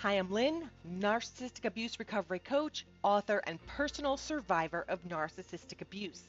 Hi, 0.00 0.14
I'm 0.14 0.30
Lynn, 0.30 0.62
narcissistic 0.98 1.66
abuse 1.66 1.98
recovery 1.98 2.38
coach, 2.38 2.86
author, 3.02 3.42
and 3.46 3.58
personal 3.66 4.16
survivor 4.16 4.86
of 4.88 5.02
narcissistic 5.02 5.82
abuse. 5.82 6.22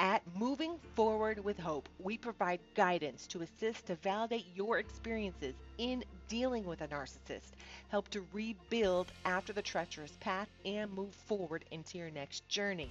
At 0.00 0.22
Moving 0.36 0.76
Forward 0.96 1.38
with 1.38 1.56
Hope, 1.56 1.88
we 2.00 2.18
provide 2.18 2.58
guidance 2.74 3.28
to 3.28 3.42
assist 3.42 3.86
to 3.86 3.94
validate 3.94 4.46
your 4.56 4.78
experiences 4.78 5.54
in 5.78 6.02
dealing 6.28 6.64
with 6.64 6.80
a 6.80 6.88
narcissist, 6.88 7.52
help 7.90 8.08
to 8.08 8.26
rebuild 8.32 9.12
after 9.24 9.52
the 9.52 9.62
treacherous 9.62 10.16
path, 10.18 10.48
and 10.64 10.90
move 10.90 11.14
forward 11.14 11.64
into 11.70 11.98
your 11.98 12.10
next 12.10 12.48
journey. 12.48 12.90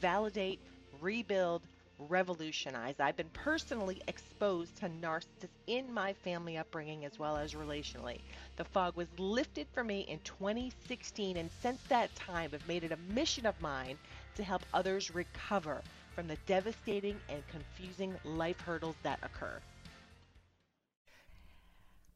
Validate, 0.00 0.60
rebuild, 1.00 1.62
revolutionize. 1.98 2.94
I've 3.00 3.16
been 3.16 3.30
personally 3.32 4.00
exposed 4.06 4.76
to 4.76 4.88
narcissists 4.88 5.48
in 5.66 5.92
my 5.92 6.12
family 6.12 6.58
upbringing 6.58 7.04
as 7.04 7.18
well 7.18 7.36
as 7.36 7.54
relationally. 7.54 8.20
The 8.56 8.64
fog 8.64 8.96
was 8.96 9.08
lifted 9.18 9.66
for 9.72 9.82
me 9.82 10.00
in 10.02 10.20
2016, 10.20 11.36
and 11.36 11.50
since 11.60 11.80
that 11.88 12.14
time, 12.14 12.50
I've 12.52 12.68
made 12.68 12.84
it 12.84 12.92
a 12.92 13.12
mission 13.12 13.46
of 13.46 13.60
mine 13.60 13.98
to 14.36 14.44
help 14.44 14.62
others 14.72 15.14
recover 15.14 15.82
from 16.14 16.28
the 16.28 16.36
devastating 16.46 17.18
and 17.28 17.42
confusing 17.48 18.14
life 18.24 18.60
hurdles 18.60 18.96
that 19.02 19.18
occur. 19.22 19.60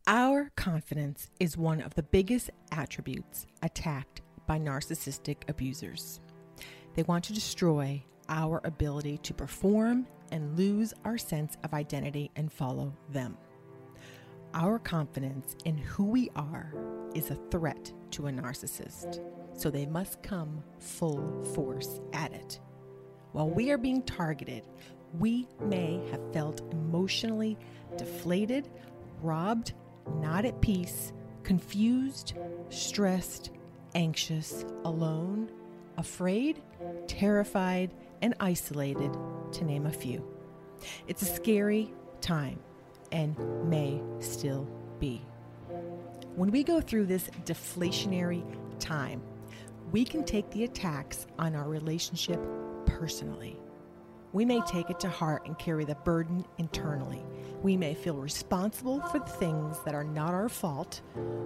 Our 0.07 0.51
confidence 0.57 1.31
is 1.41 1.57
one 1.57 1.81
of 1.83 1.95
the 1.95 2.03
biggest 2.03 2.51
attributes 2.71 3.47
attacked 3.63 4.23
by 4.47 4.59
narcissistic 4.59 5.49
abusers. 5.49 6.21
They 6.95 7.03
want 7.03 7.25
to 7.25 7.35
destroy 7.35 8.03
our 8.29 8.61
ability 8.65 9.19
to 9.19 9.35
perform 9.35 10.07
and 10.31 10.57
lose 10.57 10.95
our 11.05 11.19
sense 11.19 11.57
of 11.65 11.75
identity 11.75 12.31
and 12.37 12.51
follow 12.51 12.95
them. 13.11 13.37
Our 14.59 14.81
confidence 14.81 15.55
in 15.67 15.79
who 15.79 16.03
we 16.03 16.31
are 16.35 16.75
is 17.15 17.31
a 17.31 17.39
threat 17.49 17.93
to 18.11 18.27
a 18.27 18.33
narcissist, 18.33 19.21
so 19.57 19.71
they 19.71 19.87
must 19.87 20.21
come 20.21 20.65
full 20.81 21.45
force 21.55 22.01
at 22.13 22.33
it. 22.33 22.59
While 23.31 23.51
we 23.51 23.71
are 23.71 23.79
being 23.79 24.03
targeted, 24.03 24.67
we 25.17 25.47
may 25.61 26.05
have 26.11 26.33
felt 26.33 26.61
emotionally 26.73 27.57
deflated, 27.97 28.69
robbed, 29.23 29.75
not 30.17 30.45
at 30.45 30.61
peace, 30.61 31.13
confused, 31.45 32.35
stressed, 32.69 33.51
anxious, 33.95 34.65
alone, 34.85 35.53
afraid, 35.99 36.61
terrified, 37.07 37.95
and 38.23 38.35
isolated, 38.41 39.17
to 39.53 39.65
name 39.65 39.87
a 39.87 39.93
few. 39.93 40.29
It's 41.07 41.23
a 41.23 41.27
scary 41.27 41.93
time 42.21 42.59
and 43.13 43.37
may 43.69 44.01
still 44.21 44.69
be. 44.99 45.23
When 46.37 46.51
we 46.51 46.63
go 46.63 46.81
through 46.81 47.07
this 47.07 47.31
deflationary 47.45 48.45
time, 48.79 49.23
we 49.91 50.05
can 50.05 50.25
take 50.25 50.51
the 50.51 50.65
attacks 50.65 51.27
on 51.39 51.55
our 51.55 51.69
relationship 51.69 52.41
personally. 52.87 53.59
We 54.33 54.45
may 54.45 54.61
take 54.63 54.91
it 54.91 55.01
to 55.01 55.09
heart 55.09 55.47
and 55.47 55.59
carry 55.59 55.85
the 55.85 55.95
burden 55.95 56.45
internally. 56.59 57.23
We 57.63 57.77
may 57.77 57.95
feel 57.95 58.17
responsible 58.17 59.01
for 59.09 59.21
the 59.21 59.25
things 59.25 59.79
that 59.85 59.95
are 59.95 60.05
not 60.05 60.35
our 60.35 60.51
fault, 60.51 61.01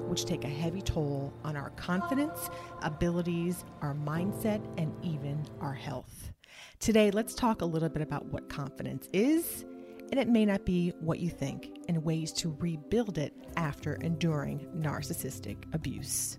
which 0.08 0.24
take 0.24 0.44
a 0.44 0.48
heavy 0.48 0.83
toll 0.83 1.33
on 1.44 1.56
our 1.56 1.70
confidence, 1.70 2.50
abilities, 2.83 3.64
our 3.80 3.94
mindset, 3.94 4.60
and 4.77 4.92
even 5.02 5.46
our 5.60 5.72
health. 5.72 6.33
Today, 6.80 7.12
let's 7.12 7.34
talk 7.34 7.62
a 7.62 7.64
little 7.64 7.88
bit 7.88 8.02
about 8.02 8.27
what 8.27 8.48
confidence 8.48 9.08
is, 9.12 9.64
and 10.12 10.20
it 10.20 10.28
may 10.28 10.44
not 10.44 10.66
be 10.66 10.92
what 11.00 11.20
you 11.20 11.30
think, 11.30 11.78
and 11.88 12.05
ways 12.05 12.32
to 12.34 12.55
rebuild 12.60 13.16
it 13.16 13.32
after 13.56 13.94
enduring 13.94 14.68
narcissistic 14.77 15.56
abuse. 15.72 16.38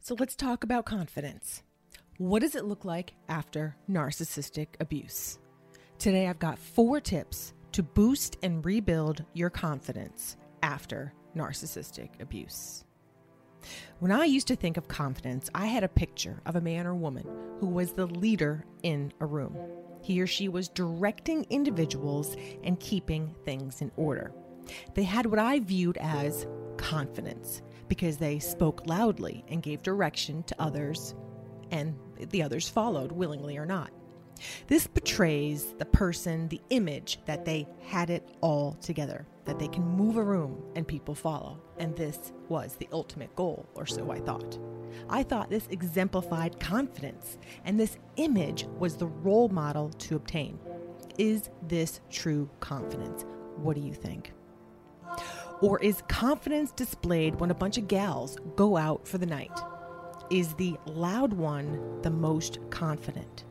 So, 0.00 0.16
let's 0.18 0.34
talk 0.34 0.64
about 0.64 0.86
confidence. 0.86 1.62
What 2.16 2.40
does 2.40 2.54
it 2.54 2.64
look 2.64 2.86
like 2.86 3.12
after 3.28 3.76
narcissistic 3.90 4.68
abuse? 4.80 5.38
Today, 5.98 6.26
I've 6.26 6.38
got 6.38 6.58
four 6.58 6.98
tips 6.98 7.52
to 7.72 7.82
boost 7.82 8.38
and 8.42 8.64
rebuild 8.64 9.22
your 9.34 9.50
confidence 9.50 10.36
after 10.62 11.12
narcissistic 11.36 12.20
abuse. 12.20 12.84
When 13.98 14.12
I 14.12 14.24
used 14.24 14.48
to 14.48 14.56
think 14.56 14.76
of 14.76 14.88
confidence, 14.88 15.48
I 15.54 15.66
had 15.66 15.84
a 15.84 15.88
picture 15.88 16.40
of 16.46 16.56
a 16.56 16.60
man 16.60 16.86
or 16.86 16.94
woman 16.94 17.26
who 17.58 17.66
was 17.66 17.92
the 17.92 18.06
leader 18.06 18.64
in 18.82 19.12
a 19.20 19.26
room. 19.26 19.56
He 20.02 20.20
or 20.20 20.26
she 20.26 20.48
was 20.48 20.68
directing 20.68 21.46
individuals 21.50 22.36
and 22.64 22.80
keeping 22.80 23.34
things 23.44 23.80
in 23.80 23.92
order. 23.96 24.32
They 24.94 25.04
had 25.04 25.26
what 25.26 25.38
I 25.38 25.60
viewed 25.60 25.96
as 25.98 26.46
confidence 26.76 27.62
because 27.88 28.16
they 28.16 28.38
spoke 28.38 28.86
loudly 28.86 29.44
and 29.48 29.62
gave 29.62 29.82
direction 29.82 30.42
to 30.44 30.60
others, 30.60 31.14
and 31.70 31.94
the 32.30 32.42
others 32.42 32.68
followed, 32.68 33.12
willingly 33.12 33.56
or 33.56 33.66
not. 33.66 33.90
This 34.66 34.86
betrays 34.86 35.74
the 35.78 35.84
person, 35.84 36.48
the 36.48 36.60
image 36.70 37.18
that 37.26 37.44
they 37.44 37.68
had 37.82 38.10
it 38.10 38.28
all 38.40 38.74
together, 38.80 39.26
that 39.44 39.58
they 39.58 39.68
can 39.68 39.84
move 39.84 40.16
a 40.16 40.22
room 40.22 40.62
and 40.76 40.86
people 40.86 41.14
follow. 41.14 41.60
And 41.78 41.96
this 41.96 42.32
was 42.48 42.76
the 42.76 42.88
ultimate 42.92 43.34
goal, 43.36 43.66
or 43.74 43.86
so 43.86 44.10
I 44.10 44.20
thought. 44.20 44.58
I 45.08 45.22
thought 45.22 45.50
this 45.50 45.66
exemplified 45.70 46.60
confidence, 46.60 47.38
and 47.64 47.78
this 47.78 47.98
image 48.16 48.66
was 48.78 48.96
the 48.96 49.06
role 49.06 49.48
model 49.48 49.90
to 49.90 50.16
obtain. 50.16 50.58
Is 51.18 51.50
this 51.66 52.00
true 52.10 52.48
confidence? 52.60 53.24
What 53.56 53.76
do 53.76 53.82
you 53.82 53.94
think? 53.94 54.32
Or 55.60 55.78
is 55.80 56.02
confidence 56.08 56.72
displayed 56.72 57.36
when 57.36 57.50
a 57.50 57.54
bunch 57.54 57.78
of 57.78 57.86
gals 57.86 58.36
go 58.56 58.76
out 58.76 59.06
for 59.06 59.18
the 59.18 59.26
night? 59.26 59.52
Is 60.30 60.54
the 60.54 60.76
loud 60.86 61.32
one 61.32 62.00
the 62.02 62.10
most 62.10 62.58
confident? 62.70 63.44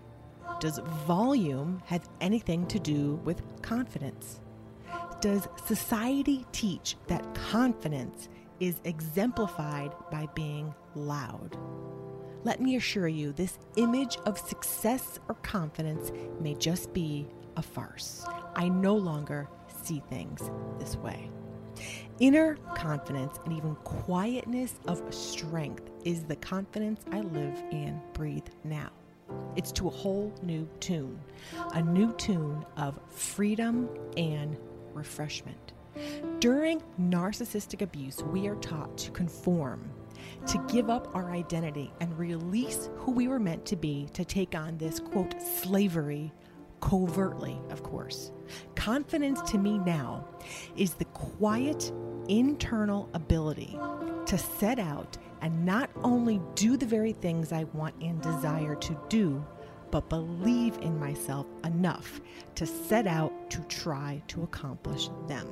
Does 0.61 0.77
volume 1.07 1.81
have 1.87 2.07
anything 2.21 2.67
to 2.67 2.77
do 2.77 3.15
with 3.25 3.41
confidence? 3.63 4.41
Does 5.19 5.47
society 5.65 6.45
teach 6.51 6.97
that 7.07 7.33
confidence 7.33 8.29
is 8.59 8.79
exemplified 8.83 9.91
by 10.11 10.27
being 10.35 10.71
loud? 10.93 11.57
Let 12.43 12.61
me 12.61 12.75
assure 12.75 13.07
you, 13.07 13.33
this 13.33 13.57
image 13.75 14.17
of 14.27 14.37
success 14.37 15.17
or 15.27 15.33
confidence 15.41 16.11
may 16.39 16.53
just 16.53 16.93
be 16.93 17.27
a 17.57 17.63
farce. 17.63 18.23
I 18.55 18.69
no 18.69 18.95
longer 18.95 19.49
see 19.83 20.03
things 20.11 20.51
this 20.77 20.95
way. 20.95 21.31
Inner 22.19 22.57
confidence 22.75 23.39
and 23.45 23.53
even 23.53 23.73
quietness 23.77 24.75
of 24.87 25.01
strength 25.11 25.89
is 26.05 26.23
the 26.25 26.35
confidence 26.35 27.01
I 27.11 27.21
live 27.21 27.63
and 27.71 27.99
breathe 28.13 28.45
now. 28.63 28.91
It's 29.55 29.71
to 29.73 29.87
a 29.87 29.91
whole 29.91 30.33
new 30.41 30.67
tune, 30.79 31.19
a 31.73 31.81
new 31.81 32.13
tune 32.13 32.65
of 32.77 32.99
freedom 33.09 33.89
and 34.17 34.57
refreshment. 34.93 35.73
During 36.39 36.81
narcissistic 36.99 37.81
abuse, 37.81 38.23
we 38.23 38.47
are 38.47 38.55
taught 38.55 38.97
to 38.99 39.11
conform, 39.11 39.91
to 40.47 40.65
give 40.67 40.89
up 40.89 41.13
our 41.15 41.31
identity 41.31 41.91
and 41.99 42.17
release 42.17 42.89
who 42.95 43.11
we 43.11 43.27
were 43.27 43.39
meant 43.39 43.65
to 43.65 43.75
be 43.75 44.07
to 44.13 44.23
take 44.23 44.55
on 44.55 44.77
this 44.77 44.99
quote 44.99 45.35
slavery 45.41 46.31
covertly, 46.79 47.59
of 47.69 47.83
course. 47.83 48.31
Confidence 48.75 49.41
to 49.51 49.57
me 49.57 49.77
now 49.77 50.25
is 50.75 50.93
the 50.93 51.05
quiet 51.05 51.91
internal 52.31 53.09
ability 53.13 53.77
to 54.25 54.37
set 54.37 54.79
out 54.79 55.17
and 55.41 55.65
not 55.65 55.89
only 56.03 56.39
do 56.55 56.77
the 56.77 56.85
very 56.85 57.11
things 57.11 57.51
I 57.51 57.65
want 57.73 57.95
and 58.01 58.21
desire 58.21 58.75
to 58.75 58.97
do, 59.09 59.45
but 59.91 60.07
believe 60.07 60.77
in 60.77 60.97
myself 60.97 61.45
enough 61.65 62.21
to 62.55 62.65
set 62.65 63.05
out 63.05 63.33
to 63.51 63.59
try 63.63 64.23
to 64.29 64.43
accomplish 64.43 65.09
them. 65.27 65.45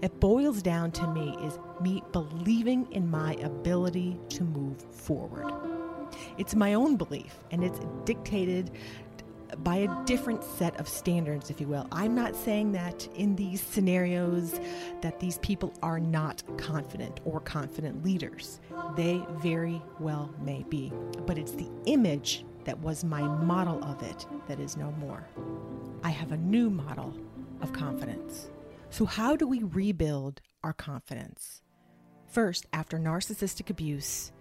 It 0.00 0.18
boils 0.18 0.62
down 0.62 0.90
to 0.92 1.06
me 1.08 1.36
is 1.42 1.58
me 1.82 2.02
believing 2.12 2.90
in 2.92 3.10
my 3.10 3.34
ability 3.34 4.18
to 4.30 4.44
move 4.44 4.80
forward. 4.80 5.52
It's 6.38 6.54
my 6.54 6.72
own 6.72 6.96
belief 6.96 7.36
and 7.50 7.62
it's 7.62 7.80
dictated 8.06 8.70
by 9.58 9.76
a 9.76 10.04
different 10.04 10.42
set 10.42 10.78
of 10.80 10.88
standards, 10.88 11.50
if 11.50 11.60
you 11.60 11.68
will. 11.68 11.86
I'm 11.92 12.14
not 12.14 12.34
saying 12.34 12.72
that 12.72 13.08
in 13.14 13.36
these 13.36 13.60
scenarios 13.60 14.58
that 15.02 15.20
these 15.20 15.38
people 15.38 15.72
are 15.82 16.00
not 16.00 16.42
confident 16.58 17.20
or 17.24 17.40
confident 17.40 18.04
leaders. 18.04 18.60
They 18.96 19.24
very 19.38 19.80
well 19.98 20.34
may 20.40 20.64
be. 20.68 20.92
But 21.26 21.38
it's 21.38 21.52
the 21.52 21.70
image 21.86 22.44
that 22.64 22.78
was 22.80 23.04
my 23.04 23.22
model 23.22 23.82
of 23.84 24.02
it 24.02 24.26
that 24.48 24.60
is 24.60 24.76
no 24.76 24.90
more. 24.92 25.26
I 26.02 26.10
have 26.10 26.32
a 26.32 26.36
new 26.36 26.70
model 26.70 27.14
of 27.60 27.72
confidence. 27.72 28.50
So, 28.90 29.04
how 29.04 29.36
do 29.36 29.46
we 29.46 29.62
rebuild 29.62 30.40
our 30.62 30.72
confidence? 30.72 31.62
First, 32.26 32.66
after 32.72 32.98
narcissistic 32.98 33.70
abuse, 33.70 34.32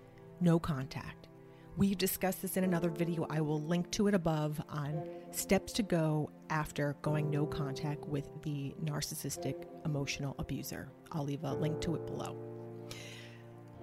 no 0.41 0.59
contact. 0.59 1.24
We 1.77 1.93
discussed 1.93 2.41
this 2.41 2.55
in 2.55 2.63
another 2.63 2.89
video. 2.89 3.27
I 3.29 3.41
will 3.41 3.61
link 3.61 3.91
to 3.91 4.07
it 4.07 4.13
above 4.13 4.61
on 4.69 5.09
steps 5.31 5.73
to 5.73 5.83
go 5.83 6.29
after 6.49 6.95
going 7.01 7.29
no 7.29 7.45
contact 7.45 8.07
with 8.07 8.29
the 8.43 8.73
narcissistic 8.81 9.65
emotional 9.83 10.35
abuser. 10.39 10.87
I'll 11.11 11.25
leave 11.25 11.43
a 11.43 11.53
link 11.53 11.81
to 11.81 11.95
it 11.95 12.05
below. 12.05 12.37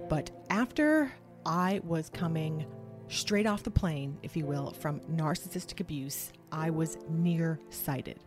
But 0.08 0.30
after 0.48 1.12
I 1.44 1.82
was 1.84 2.08
coming 2.08 2.64
straight 3.08 3.46
off 3.46 3.62
the 3.62 3.70
plane, 3.70 4.16
if 4.22 4.38
you 4.38 4.46
will, 4.46 4.70
from 4.70 5.00
narcissistic 5.00 5.80
abuse, 5.80 6.32
I 6.50 6.70
was 6.70 6.96
nearsighted. 7.10 8.20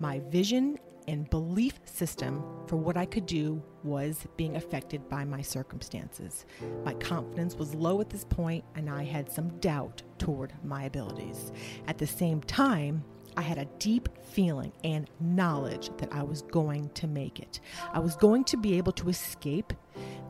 My 0.00 0.20
vision 0.20 0.78
and 1.08 1.28
belief 1.30 1.80
system 1.86 2.44
for 2.66 2.76
what 2.76 2.96
I 2.98 3.06
could 3.06 3.24
do 3.24 3.62
was 3.82 4.26
being 4.36 4.56
affected 4.56 5.08
by 5.08 5.24
my 5.24 5.40
circumstances. 5.40 6.44
My 6.84 6.92
confidence 6.94 7.56
was 7.56 7.74
low 7.74 8.00
at 8.02 8.10
this 8.10 8.24
point, 8.24 8.64
and 8.76 8.90
I 8.90 9.04
had 9.04 9.32
some 9.32 9.58
doubt 9.58 10.02
toward 10.18 10.52
my 10.62 10.84
abilities. 10.84 11.50
At 11.86 11.96
the 11.96 12.06
same 12.06 12.42
time, 12.42 13.02
I 13.38 13.40
had 13.40 13.56
a 13.56 13.64
deep 13.78 14.08
feeling 14.22 14.72
and 14.84 15.08
knowledge 15.18 15.90
that 15.96 16.12
I 16.12 16.22
was 16.22 16.42
going 16.42 16.90
to 16.90 17.06
make 17.06 17.40
it. 17.40 17.60
I 17.92 18.00
was 18.00 18.14
going 18.16 18.44
to 18.44 18.58
be 18.58 18.76
able 18.76 18.92
to 18.92 19.08
escape, 19.08 19.72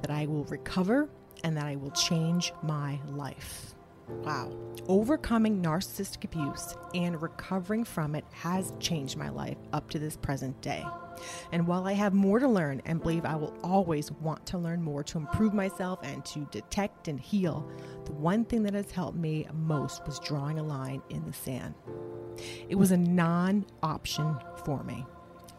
that 0.03 0.11
I 0.13 0.27
will 0.27 0.45
recover, 0.45 1.09
and 1.43 1.57
that 1.57 1.67
I 1.67 1.75
will 1.75 1.91
change 1.91 2.53
my 2.63 3.01
life. 3.09 3.75
Wow. 4.09 4.53
Overcoming 4.89 5.63
narcissistic 5.63 6.25
abuse 6.25 6.75
and 6.95 7.21
recovering 7.21 7.85
from 7.85 8.15
it 8.15 8.25
has 8.33 8.73
changed 8.81 9.17
my 9.17 9.29
life 9.29 9.59
up 9.73 9.91
to 9.91 9.99
this 9.99 10.17
present 10.17 10.61
day. 10.61 10.85
And 11.53 11.67
while 11.67 11.87
I 11.87 11.93
have 11.93 12.15
more 12.15 12.39
to 12.39 12.49
learn 12.49 12.81
and 12.87 13.01
believe 13.01 13.25
I 13.25 13.37
will 13.37 13.55
always 13.63 14.11
want 14.13 14.47
to 14.47 14.59
learn 14.59 14.83
more 14.83 15.03
to 15.05 15.19
improve 15.19 15.53
myself 15.53 15.99
and 16.03 16.25
to 16.27 16.47
detect 16.51 17.09
and 17.09 17.21
heal, 17.21 17.69
the 18.05 18.13
one 18.13 18.45
thing 18.45 18.63
that 18.63 18.75
has 18.75 18.91
helped 18.91 19.19
me 19.19 19.47
most 19.53 20.07
was 20.07 20.21
drawing 20.21 20.59
a 20.59 20.63
line 20.63 21.03
in 21.11 21.25
the 21.27 21.33
sand. 21.33 21.75
It 22.69 22.77
was 22.77 22.93
a 22.93 22.97
non 22.97 23.67
option 23.83 24.37
for 24.65 24.83
me. 24.85 25.05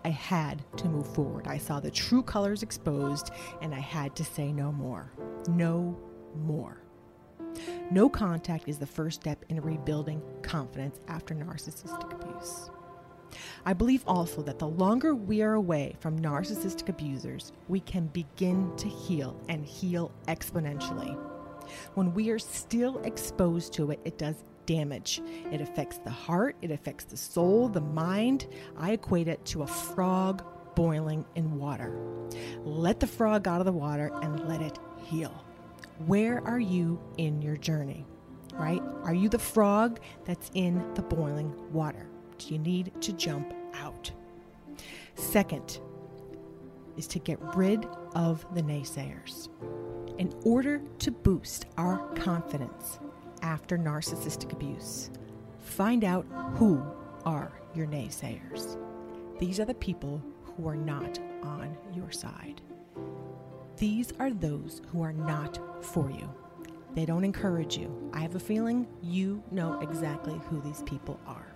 I 0.06 0.10
had 0.10 0.64
to 0.78 0.88
move 0.88 1.14
forward. 1.14 1.48
I 1.48 1.58
saw 1.58 1.80
the 1.80 1.92
true 1.92 2.24
colors 2.24 2.64
exposed 2.64 3.32
and 3.62 3.76
I 3.76 3.80
had 3.80 4.16
to 4.16 4.24
say 4.24 4.52
no 4.52 4.72
more. 4.72 5.12
No 5.50 6.00
more. 6.36 6.82
No 7.92 8.10
contact 8.10 8.68
is 8.68 8.78
the 8.78 8.86
first 8.86 9.22
step 9.22 9.44
in 9.50 9.62
rebuilding 9.62 10.22
confidence 10.42 11.00
after 11.08 11.34
narcissistic 11.34 12.14
abuse. 12.14 12.70
I 13.66 13.74
believe 13.74 14.04
also 14.08 14.42
that 14.44 14.60
the 14.60 14.68
longer 14.68 15.14
we 15.16 15.42
are 15.42 15.54
away 15.54 15.96
from 16.00 16.20
narcissistic 16.20 16.90
abusers, 16.90 17.52
we 17.68 17.80
can 17.80 18.08
begin 18.08 18.76
to 18.78 18.88
heal 18.88 19.40
and 19.50 19.66
heal 19.66 20.12
exponentially. 20.28 21.18
When 21.94 22.14
we 22.14 22.30
are 22.30 22.40
still 22.40 23.00
exposed 23.00 23.74
to 23.74 23.92
it, 23.92 24.00
it 24.04 24.18
does 24.18 24.44
damage. 24.66 25.22
It 25.52 25.62
affects 25.62 25.98
the 26.00 26.10
heart, 26.10 26.56
it 26.62 26.72
affects 26.72 27.06
the 27.06 27.18
soul, 27.18 27.70
the 27.70 27.82
mind. 27.82 28.48
I 28.78 28.92
equate 28.92 29.28
it 29.28 29.44
to 29.46 29.64
a 29.64 29.68
frog 29.68 30.44
boiling 30.76 31.26
in 31.36 31.58
water. 31.58 31.92
Let 32.64 33.00
the 33.00 33.08
frog 33.08 33.48
out 33.48 33.62
of 33.62 33.66
the 33.66 33.72
water 33.72 34.12
and 34.22 34.48
let 34.48 34.62
it 34.62 34.78
heal. 35.04 35.44
Where 36.06 36.46
are 36.48 36.60
you 36.60 37.00
in 37.18 37.42
your 37.42 37.58
journey? 37.58 38.06
Right? 38.54 38.82
Are 39.04 39.14
you 39.14 39.30
the 39.30 39.40
frog 39.40 40.00
that's 40.26 40.50
in 40.54 40.94
the 40.96 41.02
boiling 41.02 41.54
water? 41.72 42.10
Do 42.38 42.54
you 42.54 42.60
need 42.60 42.94
to 43.02 43.14
jump 43.14 43.54
out? 43.74 44.12
Second 45.16 45.80
is 46.98 47.08
to 47.08 47.20
get 47.20 47.40
rid 47.56 47.86
of 48.16 48.46
the 48.56 48.64
naysayers. 48.64 49.50
In 50.18 50.34
order 50.44 50.82
to 51.00 51.12
boost 51.12 51.66
our 51.78 51.98
confidence 52.16 53.00
after 53.42 53.78
narcissistic 53.78 54.52
abuse, 54.52 55.10
find 55.60 56.04
out 56.04 56.26
who 56.56 56.82
are 57.26 57.52
your 57.76 57.88
naysayers. 57.88 58.78
These 59.40 59.60
are 59.60 59.66
the 59.66 59.74
people 59.76 60.22
who 60.44 60.68
are 60.68 60.76
not 60.76 61.20
on 61.44 61.78
your 61.94 62.12
side. 62.12 62.62
These 63.80 64.12
are 64.20 64.32
those 64.32 64.82
who 64.92 65.02
are 65.02 65.14
not 65.14 65.58
for 65.86 66.12
you. 66.12 66.30
They 66.96 67.06
don't 67.06 67.24
encourage 67.24 67.78
you. 67.78 68.12
I 68.14 68.20
have 68.20 68.36
a 68.36 68.40
feeling 68.40 68.86
you 69.02 69.42
know 69.52 69.80
exactly 69.80 70.38
who 70.50 70.60
these 70.60 70.84
people 70.84 71.18
are. 71.26 71.56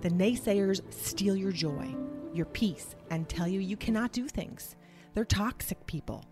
The 0.00 0.10
naysayers 0.10 0.80
steal 0.92 1.36
your 1.36 1.52
joy, 1.52 1.94
your 2.34 2.46
peace, 2.46 2.96
and 3.10 3.28
tell 3.28 3.46
you 3.46 3.60
you 3.60 3.76
cannot 3.76 4.10
do 4.10 4.26
things. 4.26 4.74
They're 5.14 5.24
toxic 5.24 5.86
people, 5.86 6.24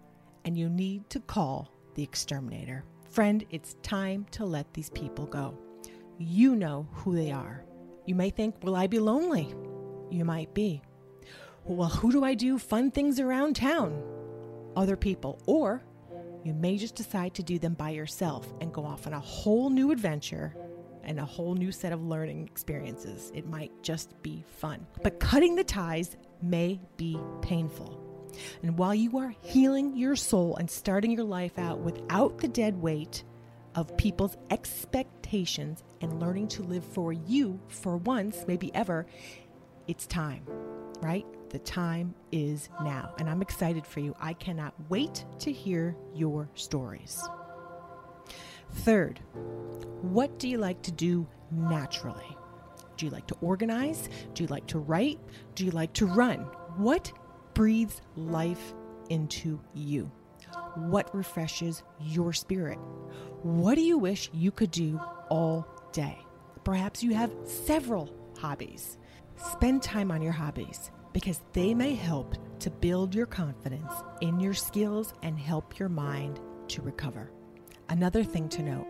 and 0.44 0.58
you 0.58 0.68
need 0.68 1.08
to 1.10 1.20
call 1.20 1.70
the 1.94 2.02
exterminator. 2.02 2.82
Friend, 3.08 3.46
it's 3.50 3.76
time 3.84 4.26
to 4.32 4.44
let 4.44 4.74
these 4.74 4.90
people 4.90 5.26
go. 5.26 5.56
You 6.18 6.56
know 6.56 6.88
who 6.90 7.14
they 7.14 7.30
are. 7.30 7.64
You 8.06 8.16
may 8.16 8.30
think, 8.30 8.56
Will 8.64 8.74
I 8.74 8.88
be 8.88 8.98
lonely? 8.98 9.54
You 10.10 10.24
might 10.24 10.52
be. 10.52 10.82
Well, 11.64 11.90
who 11.90 12.10
do 12.10 12.24
I 12.24 12.34
do 12.34 12.58
fun 12.58 12.90
things 12.90 13.20
around 13.20 13.54
town? 13.54 14.15
Other 14.76 14.96
people, 14.96 15.40
or 15.46 15.82
you 16.44 16.54
may 16.54 16.76
just 16.76 16.94
decide 16.94 17.34
to 17.34 17.42
do 17.42 17.58
them 17.58 17.74
by 17.74 17.90
yourself 17.90 18.52
and 18.60 18.72
go 18.72 18.84
off 18.84 19.06
on 19.06 19.12
a 19.12 19.20
whole 19.20 19.70
new 19.70 19.90
adventure 19.90 20.54
and 21.02 21.18
a 21.18 21.24
whole 21.24 21.54
new 21.54 21.72
set 21.72 21.92
of 21.92 22.04
learning 22.04 22.46
experiences. 22.46 23.32
It 23.34 23.46
might 23.46 23.72
just 23.82 24.20
be 24.22 24.44
fun. 24.58 24.86
But 25.02 25.20
cutting 25.20 25.54
the 25.56 25.64
ties 25.64 26.16
may 26.42 26.80
be 26.96 27.18
painful. 27.42 28.02
And 28.62 28.76
while 28.76 28.94
you 28.94 29.18
are 29.18 29.34
healing 29.40 29.96
your 29.96 30.16
soul 30.16 30.56
and 30.56 30.70
starting 30.70 31.10
your 31.12 31.24
life 31.24 31.58
out 31.58 31.78
without 31.78 32.38
the 32.38 32.48
dead 32.48 32.80
weight 32.80 33.24
of 33.74 33.96
people's 33.96 34.36
expectations 34.50 35.84
and 36.00 36.20
learning 36.20 36.48
to 36.48 36.62
live 36.62 36.84
for 36.84 37.12
you 37.12 37.60
for 37.68 37.96
once, 37.96 38.44
maybe 38.46 38.74
ever, 38.74 39.06
it's 39.86 40.06
time, 40.06 40.44
right? 41.00 41.26
The 41.50 41.58
time 41.60 42.14
is 42.32 42.68
now, 42.82 43.14
and 43.18 43.30
I'm 43.30 43.40
excited 43.40 43.86
for 43.86 44.00
you. 44.00 44.14
I 44.20 44.32
cannot 44.32 44.74
wait 44.88 45.24
to 45.40 45.52
hear 45.52 45.96
your 46.14 46.48
stories. 46.54 47.22
Third, 48.72 49.20
what 50.02 50.38
do 50.38 50.48
you 50.48 50.58
like 50.58 50.82
to 50.82 50.92
do 50.92 51.26
naturally? 51.50 52.36
Do 52.96 53.06
you 53.06 53.12
like 53.12 53.26
to 53.28 53.36
organize? 53.40 54.08
Do 54.34 54.42
you 54.42 54.48
like 54.48 54.66
to 54.68 54.78
write? 54.78 55.20
Do 55.54 55.64
you 55.64 55.70
like 55.70 55.92
to 55.94 56.06
run? 56.06 56.40
What 56.76 57.12
breathes 57.54 58.02
life 58.16 58.74
into 59.08 59.60
you? 59.72 60.10
What 60.74 61.14
refreshes 61.14 61.84
your 62.00 62.32
spirit? 62.32 62.78
What 63.42 63.76
do 63.76 63.82
you 63.82 63.98
wish 63.98 64.30
you 64.34 64.50
could 64.50 64.72
do 64.72 65.00
all 65.28 65.66
day? 65.92 66.18
Perhaps 66.64 67.02
you 67.02 67.14
have 67.14 67.32
several 67.44 68.12
hobbies. 68.36 68.98
Spend 69.36 69.82
time 69.82 70.10
on 70.10 70.22
your 70.22 70.32
hobbies 70.32 70.90
because 71.16 71.40
they 71.54 71.72
may 71.72 71.94
help 71.94 72.34
to 72.58 72.68
build 72.68 73.14
your 73.14 73.24
confidence 73.24 73.90
in 74.20 74.38
your 74.38 74.52
skills 74.52 75.14
and 75.22 75.38
help 75.38 75.78
your 75.78 75.88
mind 75.88 76.38
to 76.68 76.82
recover. 76.82 77.30
Another 77.88 78.22
thing 78.22 78.50
to 78.50 78.62
note 78.62 78.86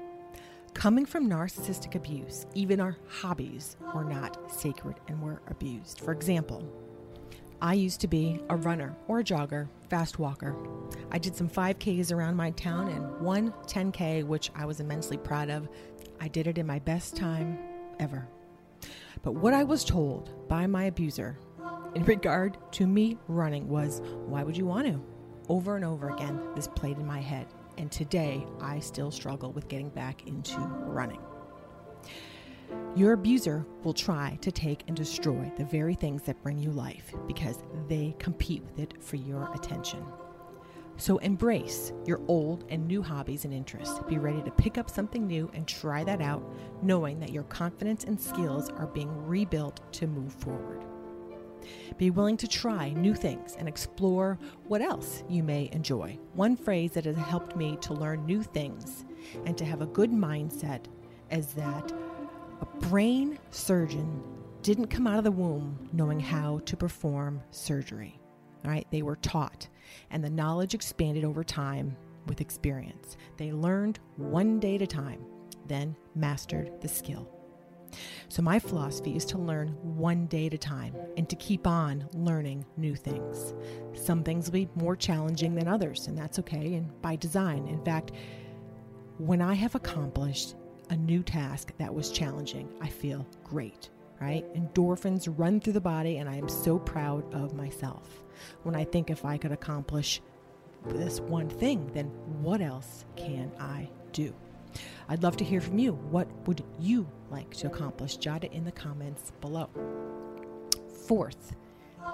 coming 0.74 1.06
from 1.06 1.30
narcissistic 1.30 1.94
abuse, 1.94 2.44
even 2.52 2.80
our 2.80 2.96
hobbies 3.06 3.76
were 3.94 4.02
not 4.02 4.50
sacred 4.50 4.96
and 5.06 5.22
were 5.22 5.40
abused. 5.46 6.00
For 6.00 6.10
example, 6.10 6.68
I 7.62 7.74
used 7.74 8.00
to 8.00 8.08
be 8.08 8.40
a 8.50 8.56
runner 8.56 8.96
or 9.06 9.20
a 9.20 9.24
jogger, 9.24 9.68
fast 9.88 10.18
walker. 10.18 10.56
I 11.12 11.18
did 11.18 11.36
some 11.36 11.48
5Ks 11.48 12.10
around 12.10 12.34
my 12.34 12.50
town 12.50 12.88
and 12.88 13.20
one 13.20 13.52
10K, 13.68 14.24
which 14.24 14.50
I 14.56 14.64
was 14.64 14.80
immensely 14.80 15.16
proud 15.16 15.48
of. 15.48 15.68
I 16.20 16.26
did 16.26 16.48
it 16.48 16.58
in 16.58 16.66
my 16.66 16.80
best 16.80 17.14
time 17.14 17.56
ever. 18.00 18.26
But 19.22 19.34
what 19.34 19.54
I 19.54 19.62
was 19.62 19.84
told 19.84 20.48
by 20.48 20.66
my 20.66 20.84
abuser 20.84 21.38
in 21.96 22.04
regard 22.04 22.58
to 22.72 22.86
me 22.86 23.16
running 23.26 23.66
was, 23.68 24.02
Why 24.26 24.42
would 24.42 24.56
you 24.56 24.66
want 24.66 24.86
to? 24.86 25.02
Over 25.48 25.76
and 25.76 25.84
over 25.84 26.10
again, 26.10 26.38
this 26.54 26.68
played 26.68 26.98
in 26.98 27.06
my 27.06 27.20
head. 27.20 27.46
And 27.78 27.90
today, 27.90 28.46
I 28.60 28.80
still 28.80 29.10
struggle 29.10 29.50
with 29.52 29.68
getting 29.68 29.88
back 29.88 30.26
into 30.26 30.58
running. 30.58 31.22
Your 32.94 33.14
abuser 33.14 33.64
will 33.82 33.94
try 33.94 34.36
to 34.42 34.52
take 34.52 34.84
and 34.88 34.96
destroy 34.96 35.50
the 35.56 35.64
very 35.64 35.94
things 35.94 36.22
that 36.22 36.42
bring 36.42 36.58
you 36.58 36.70
life 36.70 37.14
because 37.26 37.62
they 37.88 38.14
compete 38.18 38.62
with 38.62 38.78
it 38.78 39.02
for 39.02 39.16
your 39.16 39.50
attention. 39.54 40.04
So 40.98 41.16
embrace 41.18 41.92
your 42.04 42.20
old 42.28 42.64
and 42.68 42.86
new 42.86 43.00
hobbies 43.00 43.46
and 43.46 43.54
interests. 43.54 44.00
Be 44.06 44.18
ready 44.18 44.42
to 44.42 44.50
pick 44.50 44.76
up 44.76 44.90
something 44.90 45.26
new 45.26 45.50
and 45.54 45.66
try 45.66 46.04
that 46.04 46.20
out, 46.20 46.42
knowing 46.82 47.20
that 47.20 47.32
your 47.32 47.44
confidence 47.44 48.04
and 48.04 48.20
skills 48.20 48.68
are 48.70 48.86
being 48.86 49.26
rebuilt 49.26 49.80
to 49.94 50.06
move 50.06 50.34
forward. 50.34 50.84
Be 51.98 52.10
willing 52.10 52.36
to 52.38 52.48
try 52.48 52.90
new 52.90 53.14
things 53.14 53.56
and 53.58 53.68
explore 53.68 54.38
what 54.66 54.80
else 54.80 55.22
you 55.28 55.42
may 55.42 55.68
enjoy. 55.72 56.18
One 56.34 56.56
phrase 56.56 56.92
that 56.92 57.04
has 57.04 57.16
helped 57.16 57.56
me 57.56 57.76
to 57.82 57.94
learn 57.94 58.26
new 58.26 58.42
things 58.42 59.04
and 59.44 59.56
to 59.58 59.64
have 59.64 59.82
a 59.82 59.86
good 59.86 60.10
mindset 60.10 60.84
is 61.30 61.48
that 61.54 61.92
a 62.60 62.66
brain 62.88 63.38
surgeon 63.50 64.22
didn't 64.62 64.88
come 64.88 65.06
out 65.06 65.18
of 65.18 65.24
the 65.24 65.30
womb 65.30 65.88
knowing 65.92 66.20
how 66.20 66.60
to 66.66 66.76
perform 66.76 67.40
surgery. 67.50 68.18
All 68.64 68.70
right, 68.70 68.86
they 68.90 69.02
were 69.02 69.16
taught, 69.16 69.68
and 70.10 70.24
the 70.24 70.30
knowledge 70.30 70.74
expanded 70.74 71.24
over 71.24 71.44
time 71.44 71.96
with 72.26 72.40
experience. 72.40 73.16
They 73.36 73.52
learned 73.52 74.00
one 74.16 74.58
day 74.58 74.74
at 74.74 74.82
a 74.82 74.86
time, 74.86 75.24
then 75.68 75.94
mastered 76.16 76.80
the 76.80 76.88
skill. 76.88 77.35
So, 78.28 78.42
my 78.42 78.58
philosophy 78.58 79.16
is 79.16 79.24
to 79.26 79.38
learn 79.38 79.68
one 79.82 80.26
day 80.26 80.46
at 80.46 80.54
a 80.54 80.58
time 80.58 80.94
and 81.16 81.28
to 81.28 81.36
keep 81.36 81.66
on 81.66 82.08
learning 82.12 82.64
new 82.76 82.94
things. 82.94 83.54
Some 83.94 84.22
things 84.22 84.46
will 84.46 84.52
be 84.52 84.68
more 84.74 84.96
challenging 84.96 85.54
than 85.54 85.68
others, 85.68 86.06
and 86.06 86.16
that's 86.16 86.38
okay, 86.40 86.74
and 86.74 87.00
by 87.02 87.16
design. 87.16 87.66
In 87.68 87.84
fact, 87.84 88.12
when 89.18 89.40
I 89.40 89.54
have 89.54 89.74
accomplished 89.74 90.56
a 90.90 90.96
new 90.96 91.22
task 91.22 91.72
that 91.78 91.94
was 91.94 92.10
challenging, 92.10 92.68
I 92.80 92.88
feel 92.88 93.26
great, 93.44 93.90
right? 94.20 94.44
Endorphins 94.54 95.32
run 95.36 95.60
through 95.60 95.72
the 95.72 95.80
body, 95.80 96.18
and 96.18 96.28
I 96.28 96.36
am 96.36 96.48
so 96.48 96.78
proud 96.78 97.32
of 97.34 97.54
myself. 97.54 98.22
When 98.62 98.76
I 98.76 98.84
think 98.84 99.10
if 99.10 99.24
I 99.24 99.38
could 99.38 99.52
accomplish 99.52 100.20
this 100.84 101.20
one 101.20 101.48
thing, 101.48 101.90
then 101.94 102.06
what 102.42 102.60
else 102.60 103.04
can 103.16 103.50
I 103.58 103.88
do? 104.12 104.32
I'd 105.08 105.22
love 105.22 105.36
to 105.38 105.44
hear 105.44 105.60
from 105.60 105.78
you. 105.78 105.92
What 105.92 106.28
would 106.46 106.64
you 106.78 107.06
like 107.30 107.54
to 107.56 107.66
accomplish? 107.66 108.16
Jot 108.16 108.44
it 108.44 108.52
in 108.52 108.64
the 108.64 108.72
comments 108.72 109.32
below. 109.40 109.68
Fourth, 111.06 111.54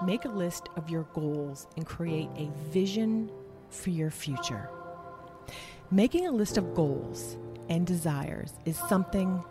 make 0.05 0.25
a 0.25 0.29
list 0.29 0.69
of 0.75 0.89
your 0.89 1.03
goals 1.13 1.67
and 1.77 1.85
create 1.85 2.29
a 2.35 2.49
vision 2.69 3.31
for 3.69 3.89
your 3.89 4.11
future. 4.11 4.69
Making 5.91 6.27
a 6.27 6.31
list 6.31 6.57
of 6.57 6.73
goals 6.73 7.37
and 7.69 7.85
desires 7.85 8.53
is 8.65 8.77
something 8.77 9.43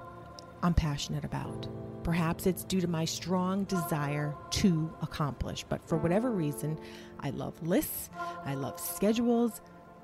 I'm 0.62 0.75
passionate 0.75 1.25
about. 1.25 1.66
Perhaps 2.04 2.47
it's 2.47 2.64
due 2.64 2.81
to 2.81 2.88
my 2.88 3.04
strong 3.04 3.64
desire 3.64 4.35
to 4.50 4.92
accomplish, 5.02 5.64
but 5.69 5.87
for 5.88 5.97
whatever 5.97 6.31
reason, 6.31 6.78
I 7.21 7.31
love 7.31 7.61
lists, 7.62 8.11
I 8.45 8.54
love 8.54 8.81
schedules, 8.81 9.61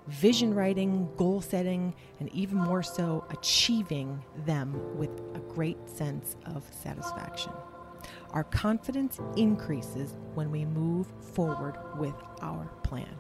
vision 0.09 0.55
writing, 0.55 1.09
goal 1.17 1.41
setting, 1.41 1.95
and 2.21 2.33
even 2.35 2.57
more 2.57 2.83
so, 2.83 3.25
achieving 3.31 4.23
them 4.47 4.97
with 4.97 5.11
a 5.35 5.41
great 5.41 5.89
sense 5.89 6.37
of 6.47 6.65
satisfaction. 6.71 7.53
Our 8.31 8.45
confidence 8.45 9.19
increases 9.37 10.15
when 10.35 10.51
we 10.51 10.65
move 10.65 11.07
forward 11.21 11.77
with 11.97 12.15
our 12.41 12.67
plan. 12.83 13.15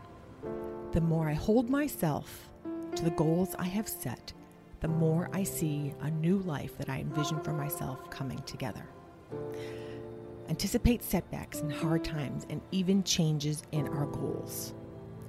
The 0.92 1.00
more 1.00 1.28
I 1.28 1.34
hold 1.34 1.68
myself 1.68 2.50
to 2.96 3.04
the 3.04 3.10
goals 3.10 3.54
I 3.58 3.64
have 3.64 3.88
set, 3.88 4.32
the 4.80 4.88
more 4.88 5.28
I 5.32 5.42
see 5.42 5.92
a 6.00 6.10
new 6.10 6.38
life 6.38 6.78
that 6.78 6.88
I 6.88 7.00
envision 7.00 7.40
for 7.40 7.52
myself 7.52 8.08
coming 8.10 8.38
together. 8.42 8.88
Anticipate 10.48 11.02
setbacks 11.02 11.60
and 11.60 11.70
hard 11.70 12.04
times 12.04 12.46
and 12.48 12.62
even 12.70 13.02
changes 13.02 13.62
in 13.72 13.88
our 13.88 14.06
goals. 14.06 14.72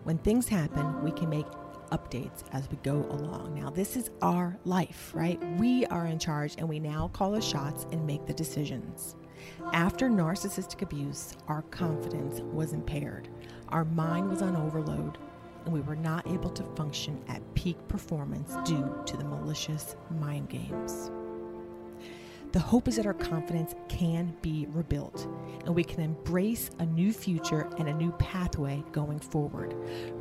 When 0.03 0.17
things 0.19 0.47
happen, 0.47 1.03
we 1.03 1.11
can 1.11 1.29
make 1.29 1.45
updates 1.91 2.43
as 2.51 2.69
we 2.69 2.77
go 2.77 3.05
along. 3.09 3.55
Now, 3.55 3.69
this 3.69 3.95
is 3.95 4.09
our 4.21 4.57
life, 4.65 5.11
right? 5.13 5.39
We 5.57 5.85
are 5.87 6.05
in 6.05 6.19
charge 6.19 6.55
and 6.57 6.69
we 6.69 6.79
now 6.79 7.09
call 7.09 7.31
the 7.31 7.41
shots 7.41 7.85
and 7.91 8.05
make 8.05 8.25
the 8.25 8.33
decisions. 8.33 9.15
After 9.73 10.09
narcissistic 10.09 10.81
abuse, 10.81 11.35
our 11.47 11.61
confidence 11.63 12.41
was 12.41 12.73
impaired, 12.73 13.29
our 13.69 13.85
mind 13.85 14.29
was 14.29 14.41
on 14.41 14.55
overload, 14.55 15.17
and 15.65 15.73
we 15.73 15.81
were 15.81 15.95
not 15.95 16.27
able 16.27 16.49
to 16.51 16.63
function 16.75 17.21
at 17.27 17.41
peak 17.53 17.77
performance 17.87 18.55
due 18.65 19.01
to 19.05 19.17
the 19.17 19.23
malicious 19.23 19.95
mind 20.19 20.49
games. 20.49 21.11
The 22.51 22.59
hope 22.59 22.87
is 22.87 22.95
that 22.95 23.05
our 23.05 23.13
confidence 23.13 23.75
can 23.89 24.35
be 24.41 24.65
rebuilt 24.71 25.27
and 25.65 25.75
we 25.75 25.83
can 25.83 26.01
embrace 26.01 26.71
a 26.79 26.85
new 26.85 27.13
future 27.13 27.69
and 27.77 27.87
a 27.87 27.93
new 27.93 28.11
pathway 28.13 28.83
going 28.91 29.19
forward. 29.19 29.75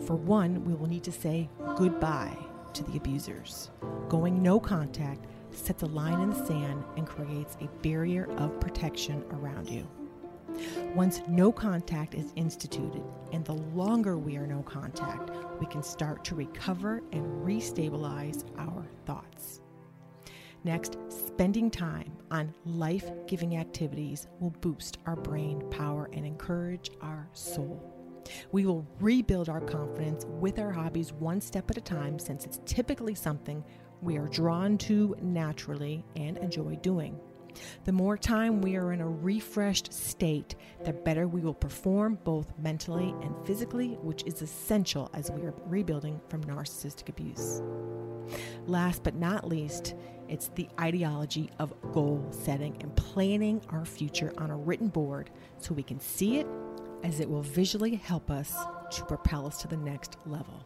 For 0.07 0.15
one, 0.15 0.63
we 0.67 0.75
will 0.75 0.89
need 0.89 1.05
to 1.05 1.13
say 1.13 1.49
goodbye 1.77 2.37
to 2.75 2.85
the 2.85 2.99
abusers. 2.99 3.71
Going 4.11 4.43
no 4.43 4.61
contact 4.61 5.25
sets 5.53 5.83
a 5.83 5.87
line 5.87 6.21
in 6.21 6.29
the 6.29 6.47
sand 6.47 6.85
and 6.99 7.07
creates 7.07 7.57
a 7.63 7.83
barrier 7.83 8.31
of 8.37 8.61
protection 8.61 9.25
around 9.31 9.71
you. 9.71 9.89
Once 10.95 11.23
no 11.29 11.51
contact 11.51 12.15
is 12.15 12.33
instituted, 12.37 13.03
and 13.33 13.45
the 13.45 13.55
longer 13.75 14.19
we 14.19 14.37
are 14.37 14.47
no 14.47 14.63
contact, 14.63 15.31
we 15.61 15.67
can 15.67 15.83
start 15.83 16.25
to 16.25 16.35
recover 16.35 17.03
and 17.13 17.25
restabilize 17.45 18.45
our 18.59 18.85
thoughts. 19.07 19.61
Next, 20.69 20.99
spending 21.09 21.71
time 21.71 22.13
on 22.31 22.53
life 22.67 23.11
giving 23.27 23.57
activities 23.57 24.27
will 24.39 24.51
boost 24.61 24.99
our 25.07 25.17
brain 25.17 25.63
power 25.71 26.11
and 26.13 26.27
encourage 26.27 26.91
our 27.01 27.27
soul. 27.33 27.83
We 28.53 28.67
will 28.67 28.87
rebuild 29.01 29.49
our 29.49 29.63
confidence 29.63 30.27
with 30.29 30.59
our 30.59 30.71
hobbies 30.71 31.15
one 31.15 31.41
step 31.41 31.71
at 31.71 31.79
a 31.79 31.81
time 31.81 32.19
since 32.19 32.45
it's 32.45 32.61
typically 32.67 33.15
something 33.15 33.65
we 34.03 34.19
are 34.19 34.29
drawn 34.29 34.77
to 34.77 35.17
naturally 35.23 36.05
and 36.17 36.37
enjoy 36.37 36.77
doing. 36.83 37.19
The 37.85 37.93
more 37.93 38.17
time 38.17 38.61
we 38.61 38.77
are 38.77 38.93
in 38.93 39.01
a 39.01 39.09
refreshed 39.09 39.93
state, 39.93 40.55
the 40.85 40.93
better 40.93 41.27
we 41.27 41.41
will 41.41 41.55
perform 41.55 42.19
both 42.25 42.53
mentally 42.59 43.15
and 43.23 43.35
physically, 43.47 43.99
which 44.03 44.25
is 44.25 44.43
essential 44.43 45.11
as 45.15 45.31
we 45.31 45.43
are 45.43 45.55
rebuilding 45.67 46.21
from 46.29 46.45
narcissistic 46.45 47.09
abuse. 47.09 47.63
Last 48.67 49.03
but 49.03 49.15
not 49.15 49.49
least, 49.49 49.95
it's 50.29 50.49
the 50.55 50.69
ideology 50.79 51.51
of 51.59 51.73
goal 51.93 52.27
setting 52.31 52.77
and 52.81 52.95
planning 52.97 53.63
our 53.71 53.85
future 53.85 54.33
on 54.39 54.51
a 54.51 54.57
written 54.57 54.89
board 54.89 55.31
so 55.59 55.73
we 55.73 55.83
can 55.83 56.01
see 56.01 56.39
it 56.39 56.47
as 57.03 57.21
it 57.21 57.29
will 57.29 57.43
visually 57.43 57.95
help 57.95 58.31
us 58.31 58.57
to 58.91 59.05
propel 59.05 59.47
us 59.47 59.59
to 59.63 59.69
the 59.69 59.77
next 59.77 60.17
level. 60.27 60.65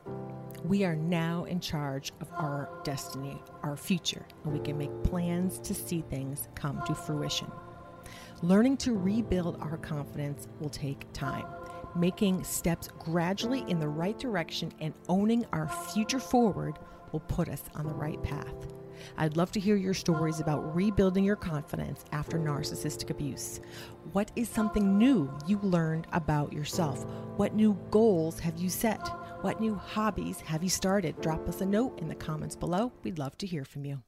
We 0.65 0.85
are 0.85 0.95
now 0.95 1.45
in 1.45 1.61
charge 1.61 2.13
of 2.21 2.31
our 2.33 2.69
destiny, 2.85 3.43
our 3.63 3.77
future, 3.77 4.25
and 4.45 4.53
we 4.53 4.61
can 4.61 4.79
make 4.79 5.03
plans 5.03 5.59
to 5.61 5.75
see 5.75 6.03
things 6.03 6.49
come 6.55 6.83
to 6.87 6.95
fruition. 6.95 7.51
Learning 8.43 8.77
to 8.79 8.97
rebuild 8.97 9.59
our 9.61 9.77
confidence 9.77 10.49
will 10.61 10.71
take 10.71 11.13
time. 11.13 11.47
Making 11.95 12.43
steps 12.45 12.89
gradually 12.99 13.65
in 13.69 13.79
the 13.79 13.89
right 13.89 14.19
direction 14.19 14.73
and 14.81 14.95
owning 15.09 15.45
our 15.53 15.69
future 15.69 16.21
forward 16.21 16.79
will 17.13 17.21
put 17.21 17.49
us 17.49 17.63
on 17.75 17.87
the 17.87 17.95
right 17.95 18.23
path. 18.23 18.55
I'd 19.17 19.37
love 19.37 19.53
to 19.53 19.61
hear 19.61 19.77
your 19.77 19.95
stories 19.95 20.41
about 20.41 20.75
rebuilding 20.75 21.25
your 21.25 21.37
confidence 21.37 22.05
after 22.13 22.39
narcissistic 22.39 23.11
abuse. 23.11 23.61
What 24.13 24.31
is 24.37 24.49
something 24.49 24.99
new 24.99 25.33
you 25.47 25.59
learned 25.63 26.07
about 26.13 26.53
yourself? 26.53 27.05
What 27.37 27.55
new 27.55 27.79
goals 27.91 28.39
have 28.41 28.59
you 28.59 28.69
set? 28.69 29.07
What 29.43 29.61
new 29.61 29.75
hobbies 29.75 30.41
have 30.41 30.63
you 30.63 30.71
started? 30.71 31.21
Drop 31.21 31.49
us 31.49 31.61
a 31.61 31.67
note 31.67 31.99
in 31.99 32.09
the 32.09 32.15
comments 32.15 32.57
below. 32.57 32.93
We'd 33.03 33.19
love 33.19 33.37
to 33.39 33.47
hear 33.47 33.65
from 33.65 33.85
you. 33.85 34.03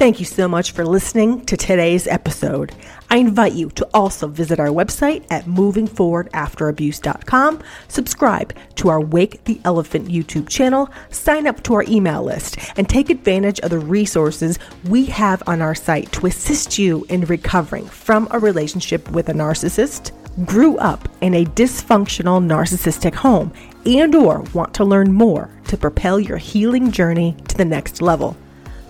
Thank 0.00 0.18
you 0.18 0.24
so 0.24 0.48
much 0.48 0.72
for 0.72 0.86
listening 0.86 1.44
to 1.44 1.58
today's 1.58 2.06
episode. 2.06 2.72
I 3.10 3.18
invite 3.18 3.52
you 3.52 3.68
to 3.72 3.86
also 3.92 4.28
visit 4.28 4.58
our 4.58 4.68
website 4.68 5.26
at 5.30 5.44
movingforwardafterabuse.com, 5.44 7.62
subscribe 7.88 8.54
to 8.76 8.88
our 8.88 8.98
Wake 8.98 9.44
the 9.44 9.60
Elephant 9.62 10.08
YouTube 10.08 10.48
channel, 10.48 10.88
sign 11.10 11.46
up 11.46 11.62
to 11.64 11.74
our 11.74 11.84
email 11.86 12.22
list, 12.22 12.56
and 12.78 12.88
take 12.88 13.10
advantage 13.10 13.60
of 13.60 13.68
the 13.68 13.78
resources 13.78 14.58
we 14.88 15.04
have 15.04 15.42
on 15.46 15.60
our 15.60 15.74
site 15.74 16.10
to 16.12 16.24
assist 16.24 16.78
you 16.78 17.04
in 17.10 17.26
recovering 17.26 17.84
from 17.84 18.26
a 18.30 18.38
relationship 18.38 19.10
with 19.10 19.28
a 19.28 19.34
narcissist, 19.34 20.12
grew 20.46 20.78
up 20.78 21.10
in 21.20 21.34
a 21.34 21.44
dysfunctional 21.44 22.42
narcissistic 22.42 23.14
home, 23.14 23.52
and 23.84 24.14
or 24.14 24.40
want 24.54 24.72
to 24.72 24.82
learn 24.82 25.12
more 25.12 25.50
to 25.66 25.76
propel 25.76 26.18
your 26.18 26.38
healing 26.38 26.90
journey 26.90 27.36
to 27.48 27.56
the 27.58 27.66
next 27.66 28.00
level. 28.00 28.34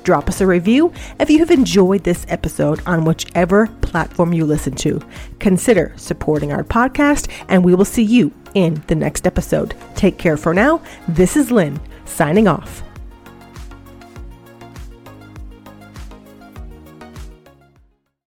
Drop 0.02 0.28
us 0.28 0.40
a 0.40 0.47
review 0.47 0.92
if 1.19 1.30
you 1.30 1.38
have 1.38 1.50
enjoyed 1.50 2.04
this 2.04 2.25
episode 2.28 2.80
on 2.87 3.04
whichever 3.04 3.66
platform 3.83 4.33
you 4.33 4.45
listen 4.45 4.75
to. 4.76 5.00
Consider 5.38 5.92
supporting 5.97 6.52
our 6.52 6.64
podcast, 6.64 7.28
and 7.49 7.64
we 7.64 7.75
will 7.75 7.85
see 7.85 8.02
you 8.02 8.33
in 8.54 8.83
the 8.87 8.95
next 8.95 9.26
episode. 9.26 9.75
Take 9.95 10.19
care 10.19 10.37
for 10.37 10.54
now. 10.54 10.83
This 11.09 11.37
is 11.37 11.50
Lynn 11.50 11.80
signing 12.04 12.49
off. 12.49 12.83